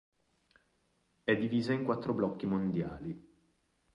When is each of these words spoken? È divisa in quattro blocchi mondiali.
È 1.23 1.35
divisa 1.37 1.73
in 1.73 1.83
quattro 1.83 2.15
blocchi 2.15 2.47
mondiali. 2.47 3.15